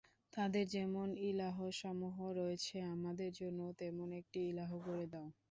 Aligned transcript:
তাদের 0.33 0.65
যেমন 0.75 1.07
ইলাহসমূহ 1.29 2.17
রয়েছে 2.39 2.75
আমাদের 2.95 3.29
জন্যেও 3.39 3.71
তেমন 3.81 4.07
একটি 4.19 4.39
ইলাহ্ 4.49 4.73
গড়ে 4.85 5.05
দাও। 5.13 5.27